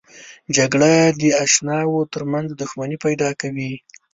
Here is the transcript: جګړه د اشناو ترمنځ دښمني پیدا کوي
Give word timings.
جګړه 0.55 0.93
د 1.19 1.21
اشناو 1.45 2.09
ترمنځ 2.13 2.47
دښمني 2.59 2.97
پیدا 3.05 3.29
کوي 3.41 3.73